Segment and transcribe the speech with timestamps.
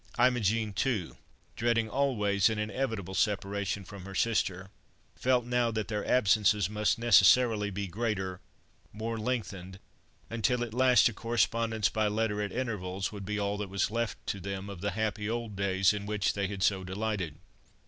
[0.17, 1.15] Imogen too,
[1.55, 4.71] dreading always an inevitable separation from her sister,
[5.15, 8.41] felt now that their absences must necessarily be greater,
[8.91, 9.77] more lengthened,
[10.27, 14.17] until at last a correspondence by letter at intervals would be all that was left
[14.25, 17.37] to them of the happy old days in which they had so delighted.